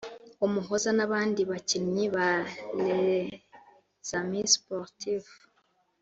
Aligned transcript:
Umuhoza 0.45 0.89
n’abandi 0.97 1.41
bakinnyi 1.51 2.05
ba 2.15 2.27
Les 2.85 4.09
Amis 4.19 4.51
Sportifs 4.57 5.35